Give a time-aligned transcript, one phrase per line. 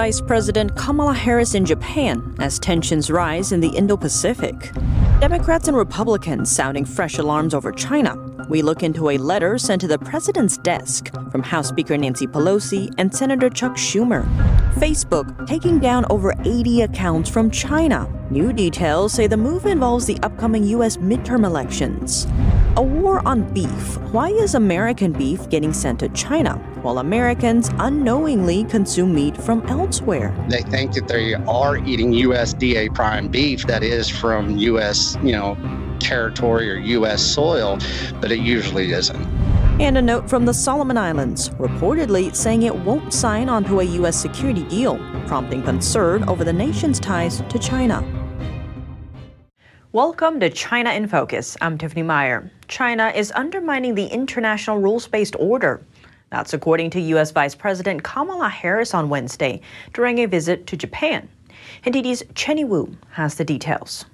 [0.00, 4.72] Vice President Kamala Harris in Japan as tensions rise in the Indo Pacific.
[5.20, 8.16] Democrats and Republicans sounding fresh alarms over China.
[8.48, 12.90] We look into a letter sent to the president's desk from House Speaker Nancy Pelosi
[12.96, 14.24] and Senator Chuck Schumer.
[14.76, 18.08] Facebook taking down over 80 accounts from China.
[18.30, 20.96] New details say the move involves the upcoming U.S.
[20.96, 22.26] midterm elections.
[22.76, 23.98] A war on beef.
[24.12, 30.32] Why is American beef getting sent to China while Americans unknowingly consume meat from elsewhere?
[30.48, 35.18] They think that they are eating USDA prime beef that is from U.S.
[35.20, 35.56] you know
[35.98, 37.20] territory or U.S.
[37.20, 37.78] soil,
[38.20, 39.26] but it usually isn't.
[39.80, 44.16] And a note from the Solomon Islands, reportedly saying it won't sign onto a U.S.
[44.16, 48.19] security deal, prompting concern over the nation's ties to China.
[49.92, 51.56] Welcome to China in Focus.
[51.60, 52.48] I'm Tiffany Meyer.
[52.68, 55.84] China is undermining the international rules based order.
[56.30, 57.32] That's according to U.S.
[57.32, 59.60] Vice President Kamala Harris on Wednesday
[59.92, 61.28] during a visit to Japan.
[61.84, 64.04] NTD's Chenny Wu has the details.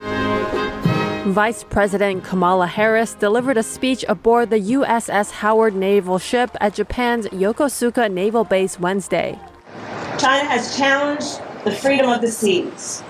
[0.00, 7.26] Vice President Kamala Harris delivered a speech aboard the USS Howard naval ship at Japan's
[7.26, 9.38] Yokosuka Naval Base Wednesday.
[10.18, 13.02] China has challenged the freedom of the seas.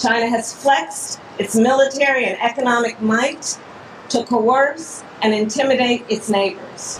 [0.00, 3.58] China has flexed its military and economic might
[4.08, 6.98] to coerce and intimidate its neighbors.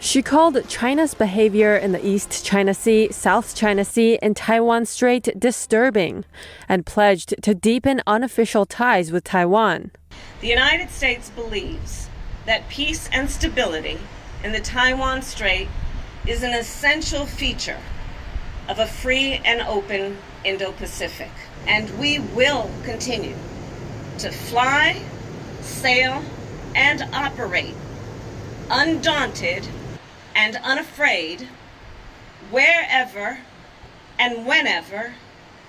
[0.00, 5.38] She called China's behavior in the East China Sea, South China Sea, and Taiwan Strait
[5.38, 6.24] disturbing
[6.68, 9.92] and pledged to deepen unofficial ties with Taiwan.
[10.40, 12.08] The United States believes
[12.44, 13.98] that peace and stability
[14.42, 15.68] in the Taiwan Strait
[16.26, 17.80] is an essential feature
[18.68, 21.30] of a free and open Indo Pacific.
[21.66, 23.36] And we will continue
[24.18, 25.02] to fly,
[25.60, 26.22] sail,
[26.74, 27.74] and operate
[28.70, 29.68] undaunted
[30.34, 31.48] and unafraid
[32.50, 33.38] wherever
[34.18, 35.14] and whenever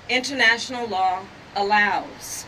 [0.10, 1.24] international law
[1.56, 2.46] allows.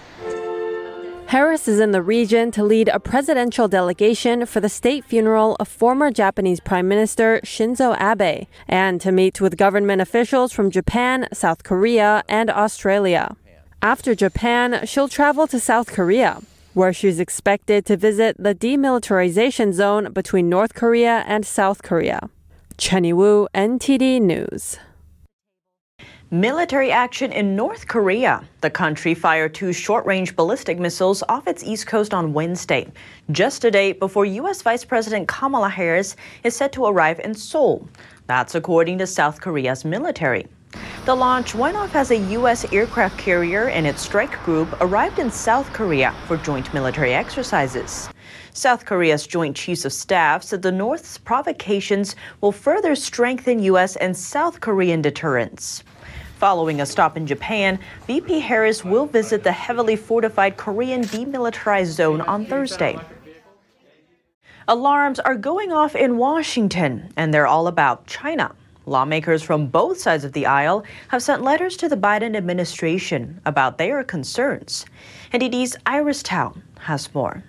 [1.29, 5.67] Harris is in the region to lead a presidential delegation for the state funeral of
[5.67, 11.63] former Japanese Prime Minister Shinzo Abe and to meet with government officials from Japan, South
[11.63, 13.35] Korea, and Australia.
[13.79, 16.41] After Japan, she'll travel to South Korea,
[16.73, 22.27] where she's expected to visit the demilitarization zone between North Korea and South Korea.
[22.75, 24.79] Chenny Wu, NTD News.
[26.31, 28.43] Military action in North Korea.
[28.61, 32.87] The country fired two short range ballistic missiles off its east coast on Wednesday,
[33.31, 34.61] just a day before U.S.
[34.61, 37.89] Vice President Kamala Harris is set to arrive in Seoul.
[38.27, 40.45] That's according to South Korea's military.
[41.05, 42.71] The launch went off as a U.S.
[42.71, 48.07] aircraft carrier and its strike group arrived in South Korea for joint military exercises.
[48.53, 53.95] South Korea's Joint Chiefs of Staff said the North's provocations will further strengthen U.S.
[53.95, 55.83] and South Korean deterrence.
[56.39, 57.77] Following a stop in Japan,
[58.07, 62.97] VP Harris will visit the heavily fortified Korean demilitarized zone on Thursday.
[64.65, 68.55] Alarms are going off in Washington, and they're all about China.
[68.85, 73.77] Lawmakers from both sides of the aisle have sent letters to the Biden administration about
[73.77, 74.85] their concerns.
[75.33, 77.43] NTD's Iris Tao has more.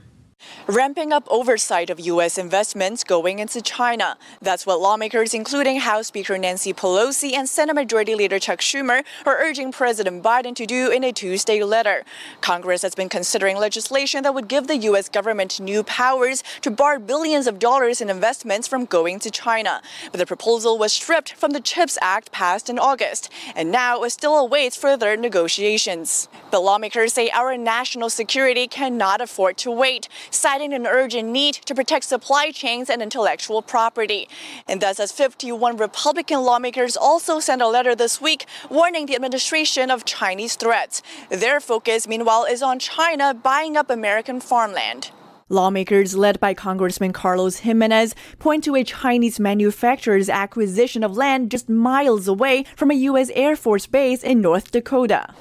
[0.70, 2.38] Ramping up oversight of U.S.
[2.38, 4.16] investments going into China.
[4.40, 9.36] That's what lawmakers, including House Speaker Nancy Pelosi and Senate Majority Leader Chuck Schumer, are
[9.38, 12.04] urging President Biden to do in a Tuesday letter.
[12.40, 15.08] Congress has been considering legislation that would give the U.S.
[15.08, 19.82] government new powers to bar billions of dollars in investments from going to China.
[20.12, 24.10] But the proposal was stripped from the CHIPS Act passed in August, and now it
[24.10, 26.28] still awaits further negotiations.
[26.52, 31.74] But lawmakers say our national security cannot afford to wait citing an urgent need to
[31.74, 34.28] protect supply chains and intellectual property.
[34.66, 39.90] And thus, as 51 Republican lawmakers also sent a letter this week warning the administration
[39.90, 41.02] of Chinese threats.
[41.28, 45.10] Their focus, meanwhile, is on China buying up American farmland.
[45.50, 51.69] Lawmakers led by Congressman Carlos Gimenez point to a Chinese manufacturer's acquisition of land just
[51.69, 53.31] miles away from a U.S.
[53.35, 55.35] Air Force base in North Dakota.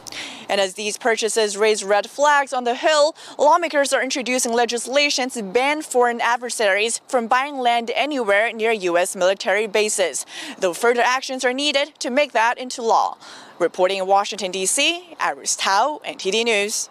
[0.49, 5.43] And as these purchases raise red flags on the Hill, lawmakers are introducing legislation to
[5.43, 9.15] ban foreign adversaries from buying land anywhere near U.S.
[9.15, 10.25] military bases,
[10.57, 13.15] though further actions are needed to make that into law.
[13.59, 16.89] Reporting in Washington, D.C., Iris Tao, NTD News.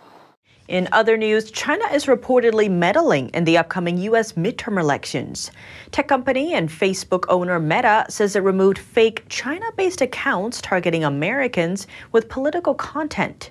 [0.69, 4.35] In other news, China is reportedly meddling in the upcoming U.S.
[4.35, 5.51] midterm elections.
[5.93, 11.87] Tech company and Facebook owner Meta says it removed fake China based accounts targeting Americans
[12.13, 13.49] with political content.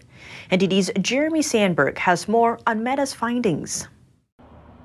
[0.51, 3.87] NTD's Jeremy Sandberg has more on Meta's findings.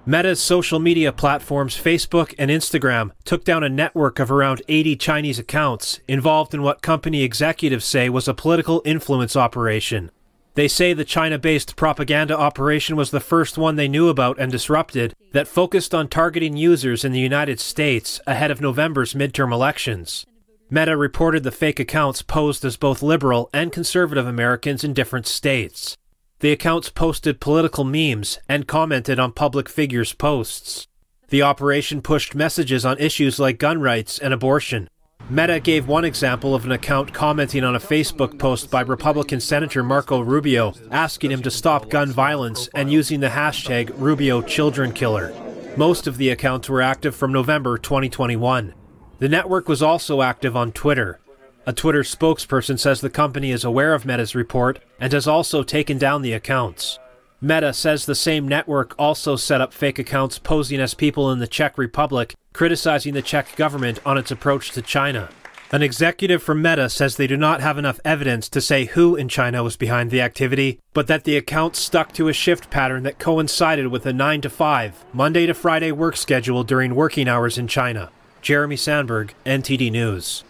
[0.06, 5.38] Meta's social media platforms Facebook and Instagram took down a network of around 80 Chinese
[5.38, 10.10] accounts involved in what company executives say was a political influence operation.
[10.54, 14.52] They say the China based propaganda operation was the first one they knew about and
[14.52, 20.26] disrupted that focused on targeting users in the United States ahead of November's midterm elections.
[20.68, 25.96] Meta reported the fake accounts posed as both liberal and conservative Americans in different states.
[26.40, 30.86] The accounts posted political memes and commented on public figures' posts.
[31.28, 34.88] The operation pushed messages on issues like gun rights and abortion.
[35.30, 39.82] Meta gave one example of an account commenting on a Facebook post by Republican Senator
[39.82, 45.32] Marco Rubio asking him to stop gun violence and using the hashtag Rubio Children Killer.
[45.76, 48.74] Most of the accounts were active from November 2021.
[49.20, 51.20] The network was also active on Twitter.
[51.64, 55.96] A Twitter spokesperson says the company is aware of Meta's report and has also taken
[55.96, 56.98] down the accounts.
[57.44, 61.48] Meta says the same network also set up fake accounts posing as people in the
[61.48, 65.28] Czech Republic, criticizing the Czech government on its approach to China.
[65.72, 69.28] An executive from Meta says they do not have enough evidence to say who in
[69.28, 73.18] China was behind the activity, but that the accounts stuck to a shift pattern that
[73.18, 77.66] coincided with a 9 to 5, Monday to Friday work schedule during working hours in
[77.66, 78.12] China.
[78.40, 80.44] Jeremy Sandberg, NTD News.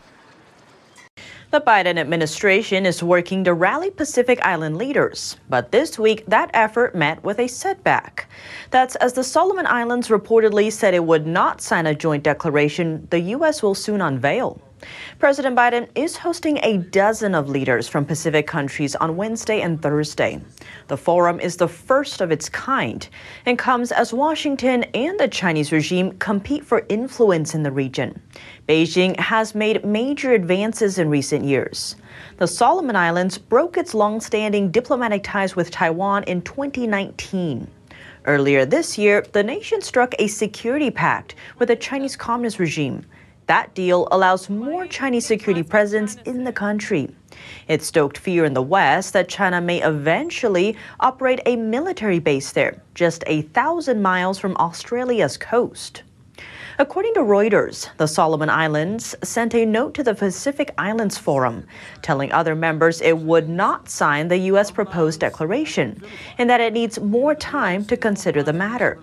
[1.52, 6.94] The Biden administration is working to rally Pacific Island leaders, but this week that effort
[6.94, 8.26] met with a setback.
[8.70, 13.20] That's as the Solomon Islands reportedly said it would not sign a joint declaration the
[13.36, 13.62] U.S.
[13.62, 14.62] will soon unveil.
[15.18, 20.40] President Biden is hosting a dozen of leaders from Pacific countries on Wednesday and Thursday.
[20.88, 23.08] The forum is the first of its kind
[23.46, 28.20] and comes as Washington and the Chinese regime compete for influence in the region.
[28.68, 31.96] Beijing has made major advances in recent years.
[32.38, 37.68] The Solomon Islands broke its long-standing diplomatic ties with Taiwan in 2019.
[38.24, 43.04] Earlier this year, the nation struck a security pact with the Chinese Communist regime
[43.46, 47.14] that deal allows more Chinese security presence in the country.
[47.68, 52.82] It stoked fear in the West that China may eventually operate a military base there,
[52.94, 56.02] just a thousand miles from Australia's coast.
[56.78, 61.66] According to Reuters, the Solomon Islands sent a note to the Pacific Islands Forum,
[62.00, 64.70] telling other members it would not sign the U.S.
[64.70, 66.02] proposed declaration
[66.38, 68.98] and that it needs more time to consider the matter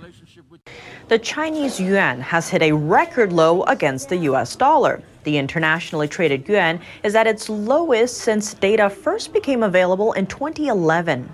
[1.10, 5.02] the Chinese yuan has hit a record low against the US dollar.
[5.24, 11.28] The internationally traded yuan is at its lowest since data first became available in 2011.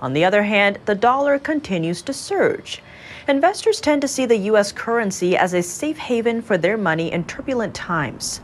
[0.00, 2.82] On the other hand, the dollar continues to surge.
[3.28, 4.72] Investors tend to see the U.S.
[4.72, 8.40] currency as a safe haven for their money in turbulent times.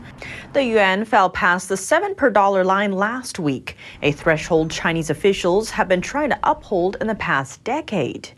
[0.53, 5.69] The yuan fell past the 7 per dollar line last week, a threshold Chinese officials
[5.71, 8.29] have been trying to uphold in the past decade.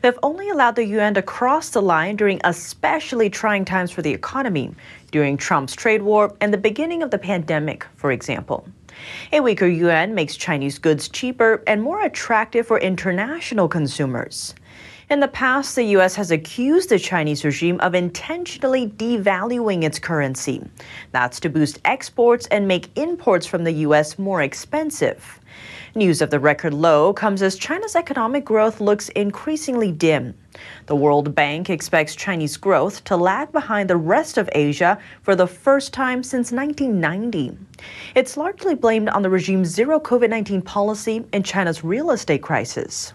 [0.00, 4.14] They've only allowed the yuan to cross the line during especially trying times for the
[4.14, 4.74] economy,
[5.10, 8.66] during Trump's trade war and the beginning of the pandemic, for example.
[9.32, 14.54] A weaker yuan makes Chinese goods cheaper and more attractive for international consumers.
[15.10, 16.14] In the past, the U.S.
[16.14, 20.62] has accused the Chinese regime of intentionally devaluing its currency.
[21.10, 24.20] That's to boost exports and make imports from the U.S.
[24.20, 25.40] more expensive.
[25.96, 30.32] News of the record low comes as China's economic growth looks increasingly dim.
[30.86, 35.48] The World Bank expects Chinese growth to lag behind the rest of Asia for the
[35.48, 37.58] first time since 1990.
[38.14, 43.12] It's largely blamed on the regime's zero COVID 19 policy and China's real estate crisis.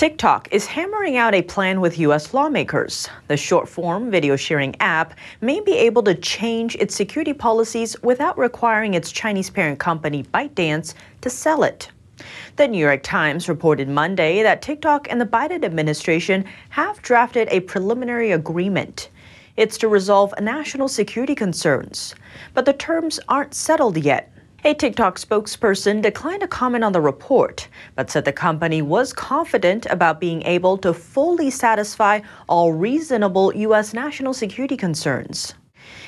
[0.00, 2.32] TikTok is hammering out a plan with U.S.
[2.32, 3.06] lawmakers.
[3.28, 8.38] The short form video sharing app may be able to change its security policies without
[8.38, 11.90] requiring its Chinese parent company ByteDance to sell it.
[12.56, 17.60] The New York Times reported Monday that TikTok and the Biden administration have drafted a
[17.60, 19.10] preliminary agreement.
[19.58, 22.14] It's to resolve national security concerns,
[22.54, 24.32] but the terms aren't settled yet.
[24.62, 29.86] A TikTok spokesperson declined to comment on the report, but said the company was confident
[29.86, 33.94] about being able to fully satisfy all reasonable U.S.
[33.94, 35.54] national security concerns.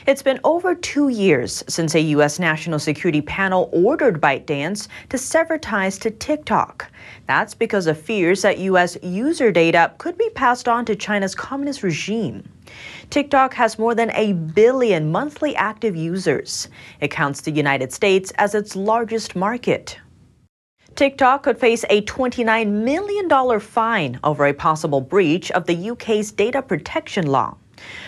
[0.06, 2.38] It's been over two years since a U.S.
[2.38, 6.90] national security panel ordered ByteDance to sever ties to TikTok.
[7.26, 8.96] That's because of fears that U.S.
[9.02, 12.48] user data could be passed on to China's communist regime.
[13.10, 16.68] TikTok has more than a billion monthly active users.
[17.00, 19.98] It counts the United States as its largest market.
[20.94, 26.60] TikTok could face a $29 million fine over a possible breach of the UK's data
[26.60, 27.56] protection law.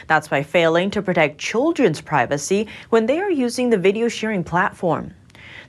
[0.06, 5.14] That's by failing to protect children's privacy when they are using the video sharing platform.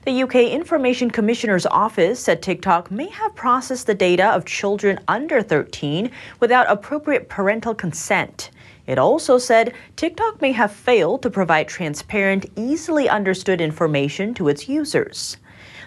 [0.04, 5.42] The UK Information Commissioner's Office said TikTok may have processed the data of children under
[5.42, 8.50] 13 without appropriate parental consent.
[8.86, 14.68] It also said TikTok may have failed to provide transparent, easily understood information to its
[14.68, 15.38] users.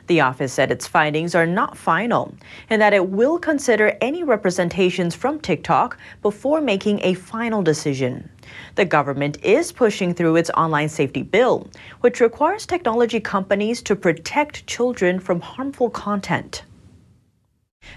[0.10, 2.34] The office said its findings are not final
[2.68, 8.28] and that it will consider any representations from TikTok before making a final decision.
[8.74, 11.70] The government is pushing through its online safety bill,
[12.02, 16.64] which requires technology companies to protect children from harmful content.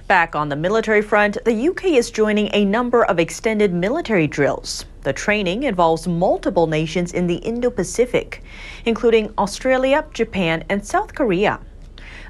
[0.06, 4.84] Back on the military front, the UK is joining a number of extended military drills.
[5.00, 8.42] The training involves multiple nations in the Indo Pacific,
[8.84, 11.58] including Australia, Japan, and South Korea.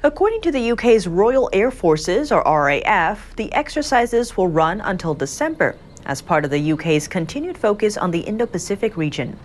[0.05, 5.77] According to the UK's Royal Air Forces, or RAF, the exercises will run until December
[6.05, 9.39] as part of the UK's continued focus on the Indo Pacific region.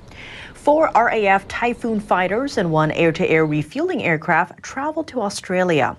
[0.54, 5.96] Four RAF Typhoon fighters and one air to air refueling aircraft traveled to Australia.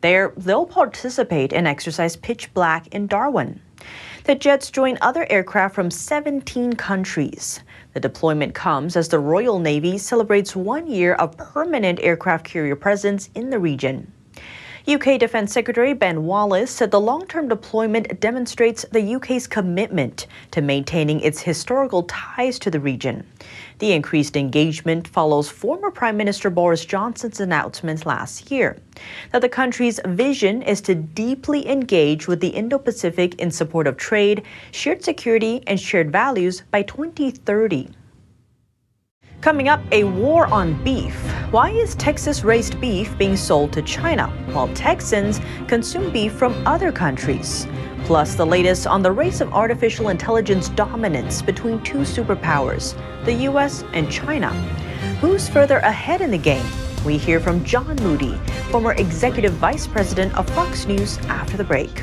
[0.00, 3.60] There, they'll participate in exercise Pitch Black in Darwin.
[4.24, 7.60] The jets join other aircraft from 17 countries.
[7.94, 13.30] The deployment comes as the Royal Navy celebrates one year of permanent aircraft carrier presence
[13.34, 14.12] in the region.
[14.88, 20.62] UK Defence Secretary Ben Wallace said the long term deployment demonstrates the UK's commitment to
[20.62, 23.26] maintaining its historical ties to the region.
[23.80, 28.78] The increased engagement follows former Prime Minister Boris Johnson's announcement last year
[29.32, 33.96] that the country's vision is to deeply engage with the Indo Pacific in support of
[33.96, 37.88] trade, shared security, and shared values by 2030.
[39.40, 41.14] Coming up, a war on beef.
[41.50, 46.90] Why is Texas raised beef being sold to China while Texans consume beef from other
[46.90, 47.68] countries?
[48.04, 53.84] Plus, the latest on the race of artificial intelligence dominance between two superpowers, the US
[53.92, 54.50] and China.
[55.20, 56.66] Who's further ahead in the game?
[57.04, 58.36] We hear from John Moody,
[58.70, 62.02] former executive vice president of Fox News, after the break.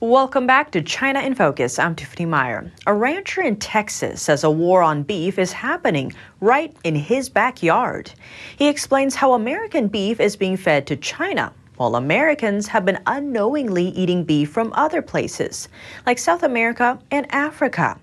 [0.00, 1.78] Welcome back to China in Focus.
[1.78, 2.70] I'm Tiffany Meyer.
[2.86, 8.12] A rancher in Texas says a war on beef is happening right in his backyard.
[8.58, 13.86] He explains how American beef is being fed to China, while Americans have been unknowingly
[13.88, 15.70] eating beef from other places,
[16.04, 17.98] like South America and Africa.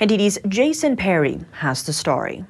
[0.00, 2.46] NTD's Jason Perry has the story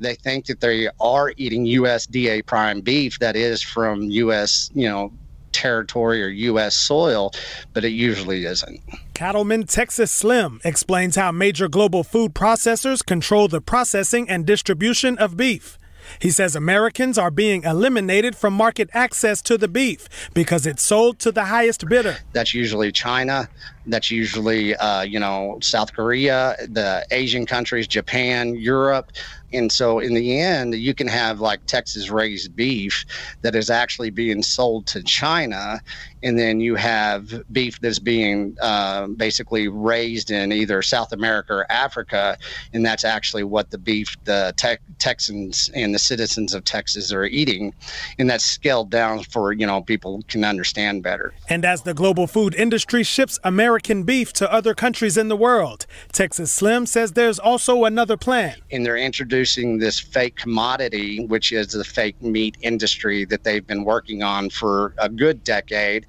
[0.00, 5.12] they think that they are eating USDA prime beef that is from US, you know,
[5.52, 6.76] territory or U.S.
[6.76, 7.32] soil,
[7.72, 8.80] but it usually isn't.
[9.14, 15.36] Cattleman Texas Slim explains how major global food processors control the processing and distribution of
[15.36, 15.78] beef.
[16.18, 21.18] He says Americans are being eliminated from market access to the beef because it's sold
[21.20, 22.18] to the highest bidder.
[22.32, 23.48] That's usually China.
[23.86, 29.12] That's usually, uh, you know, South Korea, the Asian countries, Japan, Europe.
[29.52, 33.04] And so in the end, you can have like Texas raised beef
[33.42, 35.80] that is actually being sold to China.
[36.22, 41.72] And then you have beef that's being uh, basically raised in either South America or
[41.72, 42.38] Africa.
[42.72, 47.24] And that's actually what the beef the te- Texans and the citizens of Texas are
[47.24, 47.74] eating.
[48.18, 51.34] And that's scaled down for, you know, people can understand better.
[51.48, 55.86] And as the global food industry ships American beef to other countries in the world,
[56.10, 58.56] Texas Slim says there's also another plan.
[58.72, 63.84] And they're introducing this fake commodity, which is the fake meat industry that they've been
[63.84, 66.06] working on for a good decade.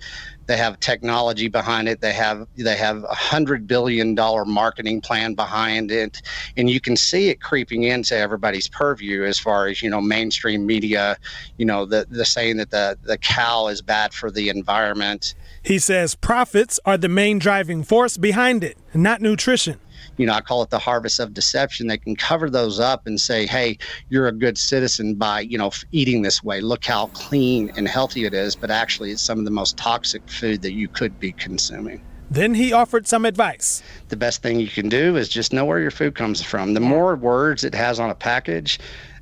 [0.51, 2.01] They have technology behind it.
[2.01, 6.21] They have they have a hundred billion dollar marketing plan behind it,
[6.57, 10.65] and you can see it creeping into everybody's purview as far as you know mainstream
[10.65, 11.15] media.
[11.55, 15.35] You know the the saying that the the cow is bad for the environment.
[15.63, 19.79] He says profits are the main driving force behind it, not nutrition
[20.17, 21.87] you know, I call it the harvest of deception.
[21.87, 23.77] They can cover those up and say, hey,
[24.09, 26.61] you're a good citizen by, you know, eating this way.
[26.61, 28.55] Look how clean and healthy it is.
[28.55, 32.01] But actually, it's some of the most toxic food that you could be consuming.
[32.29, 33.83] Then he offered some advice.
[34.07, 36.73] The best thing you can do is just know where your food comes from.
[36.73, 38.79] The more words it has on a package,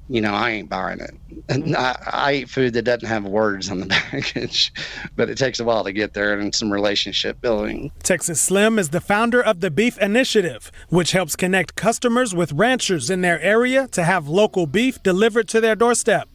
[0.10, 1.12] you know, I ain't buying it.
[1.48, 1.76] Mm-hmm.
[1.76, 4.74] I, I, eat food that doesn't have words on the package,
[5.16, 7.92] but it takes a while to get there and some relationship building.
[8.02, 13.10] Texas Slim is the founder of the Beef Initiative, which helps connect customers with ranchers
[13.10, 16.28] in their area to have local beef delivered to their doorstep.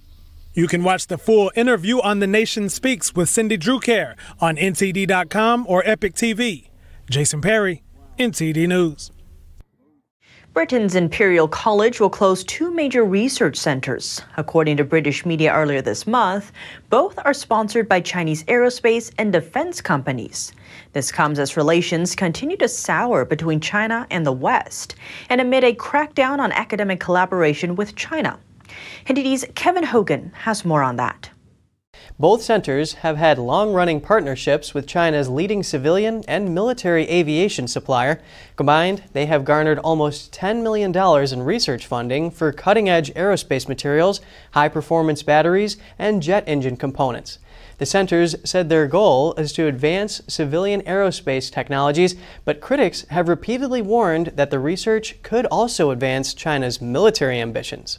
[0.54, 5.66] You can watch the full interview on The Nation Speaks with Cindy Drukier on NTD.com
[5.68, 6.68] or EpochTV.
[7.10, 7.82] Jason Perry,
[8.20, 9.10] NTD News.
[10.54, 14.22] Britain's Imperial College will close two major research centers.
[14.36, 16.52] According to British media earlier this month,
[16.90, 20.52] both are sponsored by Chinese aerospace and defense companies.
[20.92, 24.94] This comes as relations continue to sour between China and the West,
[25.28, 28.38] and amid a crackdown on academic collaboration with China.
[29.06, 31.30] NTD's Kevin Hogan has more on that.
[32.16, 38.20] Both centers have had long running partnerships with China's leading civilian and military aviation supplier.
[38.54, 44.20] Combined, they have garnered almost $10 million in research funding for cutting edge aerospace materials,
[44.52, 47.40] high performance batteries, and jet engine components.
[47.78, 53.82] The centers said their goal is to advance civilian aerospace technologies, but critics have repeatedly
[53.82, 57.98] warned that the research could also advance China's military ambitions.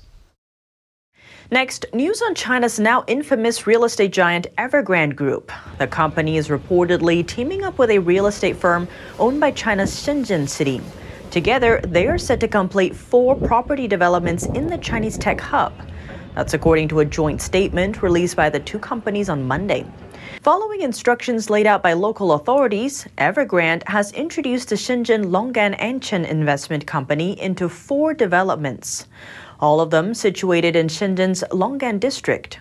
[1.52, 5.52] Next, news on China's now infamous real estate giant Evergrande Group.
[5.78, 8.88] The company is reportedly teaming up with a real estate firm
[9.20, 10.82] owned by China's Shenzhen city.
[11.30, 15.72] Together, they are set to complete four property developments in the Chinese tech hub.
[16.34, 19.86] That's according to a joint statement released by the two companies on Monday.
[20.42, 26.88] Following instructions laid out by local authorities, Evergrande has introduced the Shenzhen Long'an Anchen Investment
[26.88, 29.06] Company into four developments
[29.60, 32.60] all of them situated in Shenzhen's Long'an district.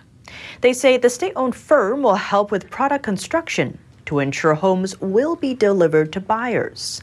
[0.61, 5.35] They say the state owned firm will help with product construction to ensure homes will
[5.35, 7.01] be delivered to buyers.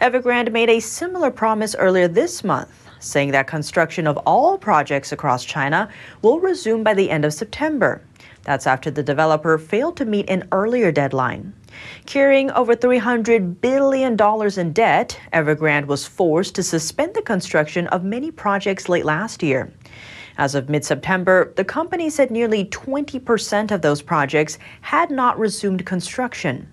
[0.00, 5.44] Evergrande made a similar promise earlier this month, saying that construction of all projects across
[5.44, 5.88] China
[6.22, 8.02] will resume by the end of September.
[8.44, 11.54] That's after the developer failed to meet an earlier deadline.
[12.06, 14.16] Carrying over $300 billion
[14.58, 19.72] in debt, Evergrande was forced to suspend the construction of many projects late last year.
[20.36, 25.86] As of mid September, the company said nearly 20% of those projects had not resumed
[25.86, 26.68] construction.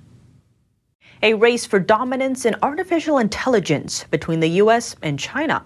[1.24, 4.96] A race for dominance in artificial intelligence between the U.S.
[5.04, 5.64] and China.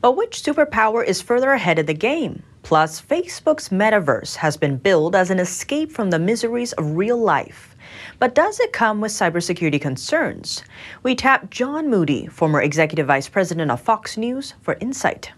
[0.00, 2.42] But which superpower is further ahead of the game?
[2.64, 7.76] Plus, Facebook's metaverse has been billed as an escape from the miseries of real life.
[8.18, 10.64] But does it come with cybersecurity concerns?
[11.02, 15.30] We tap John Moody, former executive vice president of Fox News, for insight.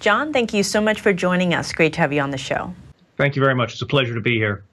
[0.00, 1.72] John, thank you so much for joining us.
[1.72, 2.74] Great to have you on the show.
[3.16, 3.74] Thank you very much.
[3.74, 4.64] It's a pleasure to be here.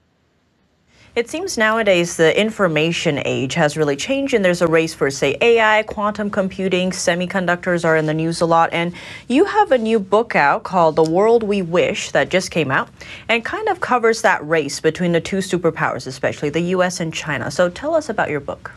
[1.16, 5.36] It seems nowadays the information age has really changed, and there's a race for, say,
[5.40, 8.72] AI, quantum computing, semiconductors are in the news a lot.
[8.72, 8.94] And
[9.26, 12.90] you have a new book out called The World We Wish that just came out
[13.28, 17.50] and kind of covers that race between the two superpowers, especially the US and China.
[17.50, 18.70] So tell us about your book.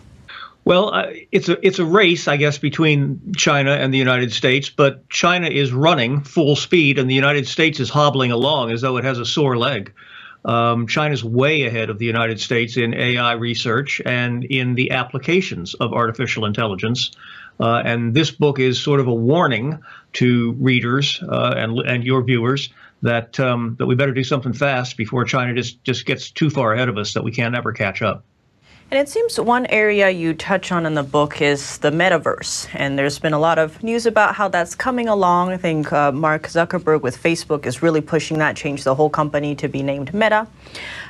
[0.65, 4.69] Well, uh, it's a it's a race, I guess, between China and the United States.
[4.71, 8.97] But China is running full speed, and the United States is hobbling along as though
[8.97, 9.93] it has a sore leg.
[10.45, 15.73] Um, China's way ahead of the United States in AI research and in the applications
[15.75, 17.12] of artificial intelligence.
[17.60, 19.79] Uh, and this book is sort of a warning
[20.13, 22.69] to readers uh, and and your viewers
[23.03, 26.73] that um, that we better do something fast before China just just gets too far
[26.73, 28.23] ahead of us that we can't ever catch up.
[28.93, 32.67] And it seems one area you touch on in the book is the metaverse.
[32.75, 35.49] And there's been a lot of news about how that's coming along.
[35.49, 39.56] I think uh, Mark Zuckerberg with Facebook is really pushing that, change the whole company
[39.56, 40.45] to be named Meta.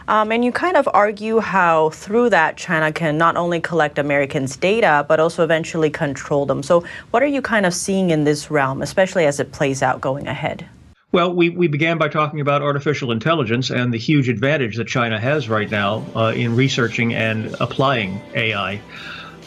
[0.07, 4.55] Um, and you kind of argue how through that China can not only collect Americans'
[4.55, 6.63] data, but also eventually control them.
[6.63, 9.99] So, what are you kind of seeing in this realm, especially as it plays out
[9.99, 10.69] going ahead?
[11.13, 15.19] Well, we, we began by talking about artificial intelligence and the huge advantage that China
[15.19, 18.81] has right now uh, in researching and applying AI.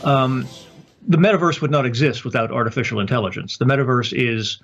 [0.04, 0.46] Um,
[1.08, 3.56] the metaverse would not exist without artificial intelligence.
[3.56, 4.58] The metaverse is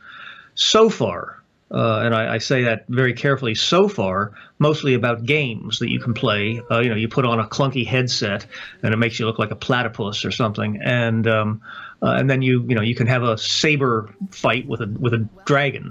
[0.54, 5.80] so far, uh, and I, I, say that very carefully, so far, mostly about games
[5.80, 6.62] that you can play.
[6.70, 8.46] Uh, you know, you put on a clunky headset
[8.84, 11.62] and it makes you look like a platypus or something, and um,
[12.00, 15.14] uh, and then you you know you can have a saber fight with a with
[15.14, 15.90] a dragon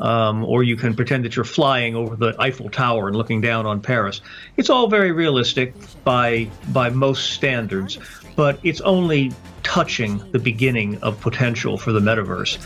[0.00, 3.66] um, or you can pretend that you're flying over the Eiffel Tower and looking down
[3.66, 4.20] on Paris.
[4.56, 7.98] It's all very realistic by by most standards,
[8.36, 9.32] but it's only
[9.62, 12.58] touching the beginning of potential for the metaverse.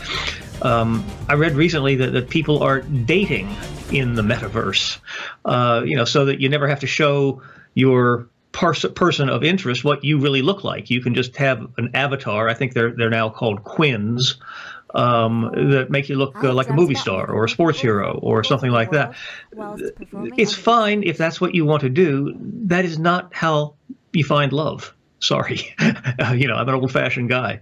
[0.63, 3.53] Um, I read recently that, that people are dating
[3.91, 4.97] in the metaverse,
[5.43, 7.41] uh, you know, so that you never have to show
[7.73, 10.89] your person of interest what you really look like.
[10.89, 12.47] You can just have an avatar.
[12.47, 14.35] I think they're they're now called quins,
[14.95, 18.43] um, that make you look uh, like a movie star or a sports hero or
[18.43, 19.15] something like that.
[20.37, 22.33] It's fine if that's what you want to do.
[22.67, 23.75] That is not how
[24.13, 24.93] you find love.
[25.19, 25.59] Sorry,
[26.35, 27.61] you know I'm an old-fashioned guy,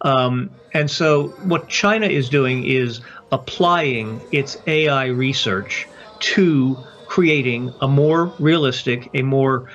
[0.00, 5.86] um, and so what China is doing is applying its AI research
[6.20, 9.68] to creating a more realistic, a more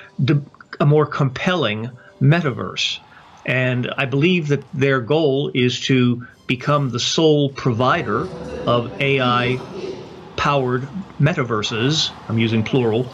[0.79, 1.91] a more compelling
[2.21, 2.99] metaverse
[3.45, 8.31] And I believe that their goal is to become the sole provider
[8.65, 9.63] of AI
[10.35, 12.11] powered metaverses.
[12.27, 13.13] I'm using plural.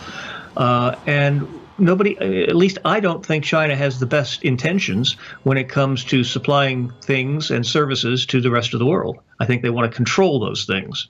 [0.56, 5.70] Uh, and nobody, at least I don't think China has the best intentions when it
[5.70, 9.18] comes to supplying things and services to the rest of the world.
[9.40, 11.10] I think they want to control those things.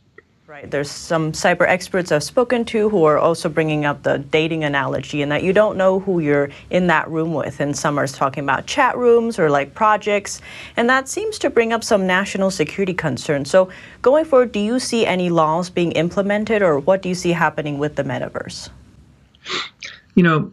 [0.54, 0.70] Right.
[0.70, 5.24] There's some cyber experts I've spoken to who are also bringing up the dating analogy
[5.24, 7.60] and that you don't know who you're in that room with.
[7.60, 10.42] And some are talking about chat rooms or like projects.
[10.78, 13.50] And that seems to bring up some national security concerns.
[13.50, 13.70] So,
[14.04, 17.80] going forward, do you see any laws being implemented or what do you see happening
[17.80, 18.70] with the metaverse?
[20.14, 20.52] You know,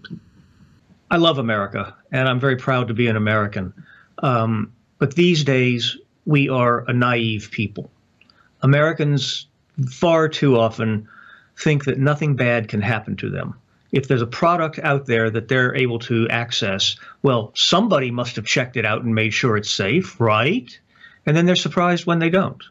[1.10, 3.74] I love America and I'm very proud to be an American.
[4.22, 7.90] Um, but these days, we are a naive people.
[8.62, 9.46] Americans
[9.88, 11.08] far too often
[11.56, 13.54] think that nothing bad can happen to them.
[13.92, 18.44] If there's a product out there that they're able to access, well, somebody must have
[18.44, 20.78] checked it out and made sure it's safe, right?
[21.26, 22.62] And then they're surprised when they don't.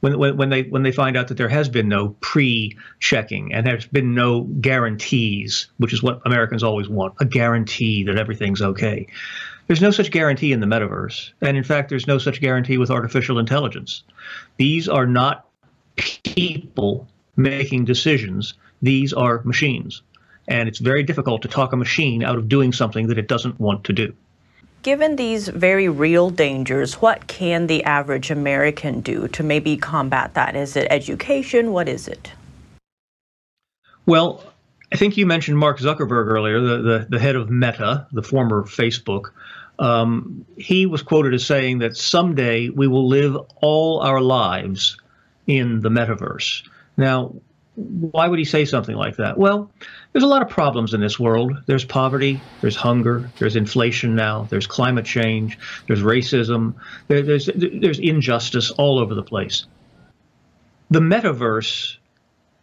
[0.00, 3.66] When, when, when they when they find out that there has been no pre-checking and
[3.66, 9.08] there's been no guarantees, which is what Americans always want, a guarantee that everything's okay.
[9.66, 11.32] There's no such guarantee in the metaverse.
[11.42, 14.02] And in fact, there's no such guarantee with artificial intelligence.
[14.56, 15.46] These are not
[15.96, 18.54] people making decisions.
[18.82, 20.02] These are machines.
[20.48, 23.60] And it's very difficult to talk a machine out of doing something that it doesn't
[23.60, 24.14] want to do.
[24.82, 30.56] Given these very real dangers, what can the average American do to maybe combat that?
[30.56, 31.72] Is it education?
[31.72, 32.32] What is it?
[34.06, 34.42] Well,
[34.92, 38.64] I think you mentioned Mark Zuckerberg earlier, the, the, the head of Meta, the former
[38.64, 39.30] Facebook.
[39.78, 44.96] Um, he was quoted as saying that someday we will live all our lives
[45.46, 46.62] in the metaverse.
[46.96, 47.34] Now,
[47.74, 49.38] why would he say something like that?
[49.38, 49.70] Well,
[50.12, 51.56] there's a lot of problems in this world.
[51.66, 56.74] There's poverty, there's hunger, there's inflation now, there's climate change, there's racism,
[57.08, 59.66] there, there's there's injustice all over the place.
[60.90, 61.96] The metaverse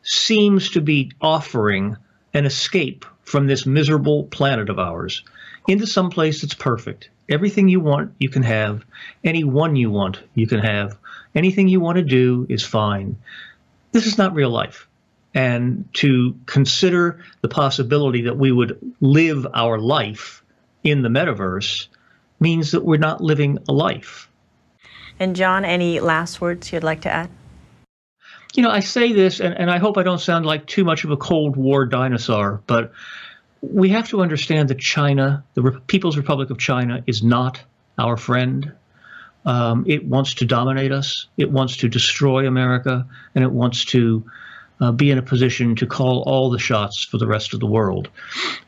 [0.03, 1.97] seems to be offering
[2.33, 5.23] an escape from this miserable planet of ours
[5.67, 7.09] into some place that's perfect.
[7.29, 8.85] Everything you want, you can have.
[9.23, 10.97] Any one you want, you can have.
[11.37, 13.15] Anything you want to do is fine.
[13.91, 14.87] This is not real life.
[15.35, 20.43] And to consider the possibility that we would live our life
[20.83, 21.89] in the metaverse
[22.39, 24.29] means that we're not living a life.
[25.19, 27.29] And, John, any last words you'd like to add?
[28.55, 31.03] You know, I say this, and, and I hope I don't sound like too much
[31.03, 32.93] of a Cold War dinosaur, but
[33.61, 37.61] we have to understand that China, the Re- People's Republic of China, is not
[37.99, 38.71] our friend.
[39.47, 41.25] Um, it wants to dominate us.
[41.37, 44.23] It wants to destroy America, and it wants to
[44.81, 47.65] uh, be in a position to call all the shots for the rest of the
[47.65, 48.09] world.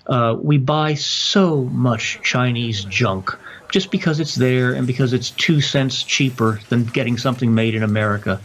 [0.07, 3.37] Uh, we buy so much Chinese junk
[3.69, 7.83] just because it's there and because it's two cents cheaper than getting something made in
[7.83, 8.39] America.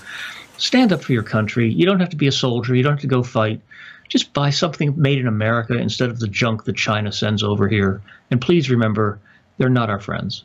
[0.59, 1.71] Stand up for your country.
[1.71, 2.75] You don't have to be a soldier.
[2.75, 3.61] You don't have to go fight.
[4.09, 8.03] Just buy something made in America instead of the junk that China sends over here.
[8.33, 9.21] And please remember,
[9.57, 10.45] they're not our friends.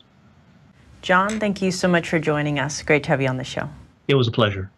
[1.02, 2.82] John, thank you so much for joining us.
[2.82, 3.68] Great to have you on the show.
[4.08, 4.70] It was a pleasure.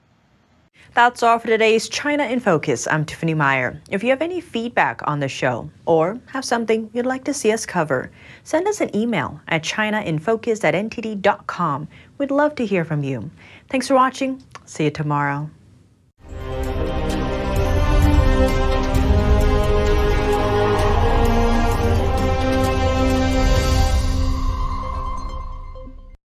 [0.95, 2.87] That's all for today's China in Focus.
[2.87, 3.81] I'm Tiffany Meyer.
[3.91, 7.51] If you have any feedback on the show or have something you'd like to see
[7.51, 8.11] us cover,
[8.45, 11.89] send us an email at chinainfocus at ntd.com.
[12.19, 13.31] We'd love to hear from you.
[13.71, 14.43] Thanks for watching.
[14.67, 15.49] See you tomorrow.